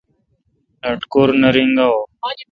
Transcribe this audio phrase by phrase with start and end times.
[0.89, 1.99] لٹکور نہ رینگاوں۔